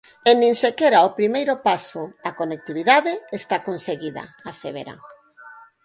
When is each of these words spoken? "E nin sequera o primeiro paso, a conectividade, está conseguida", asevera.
"E 0.29 0.31
nin 0.41 0.53
sequera 0.63 1.07
o 1.07 1.15
primeiro 1.19 1.55
paso, 1.67 2.03
a 2.29 2.31
conectividade, 2.39 3.13
está 3.39 3.57
conseguida", 3.67 4.23
asevera. 4.51 4.95